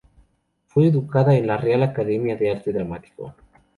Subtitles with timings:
[0.65, 3.35] Fue educada en la Real Academia de Arte Dramático.